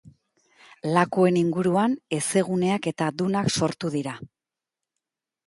Lakuen 0.95 1.37
inguruan 1.41 1.93
hezeguneak 2.17 2.89
eta 2.93 3.11
dunak 3.21 3.53
sortu 3.61 3.93
dira. 3.99 4.17